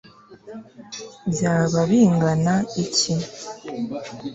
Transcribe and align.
byaba 1.31 1.79
bingana 1.89 2.53
iki 2.83 3.13